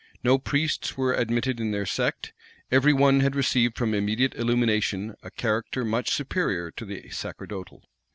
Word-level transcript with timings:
No 0.23 0.39
priests 0.39 0.97
were 0.97 1.13
admitted 1.13 1.59
in 1.59 1.69
their 1.69 1.85
sect: 1.85 2.33
every 2.71 2.91
one 2.91 3.19
had 3.19 3.35
received 3.35 3.77
from 3.77 3.93
immediate 3.93 4.33
illumination 4.33 5.13
a 5.21 5.29
character 5.29 5.85
much 5.85 6.09
superior 6.09 6.71
to 6.71 6.85
the 6.85 7.07
sacerdotal. 7.11 7.83